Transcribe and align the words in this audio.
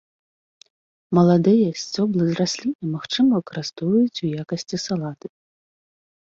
Маладыя 1.17 1.69
сцёблы 1.81 2.25
расліны 2.41 2.85
магчыма 2.95 3.31
выкарыстоўваць 3.39 4.21
у 4.25 4.33
якасці 4.43 4.77
салаты. 4.89 5.27